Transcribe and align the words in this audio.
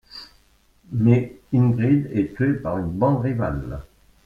Mais 0.93 1.37
Ingrid 1.53 2.09
est 2.11 2.33
tuée 2.35 2.55
par 2.55 2.79
une 2.79 2.89
bande 2.89 3.21
rivale. 3.21 3.81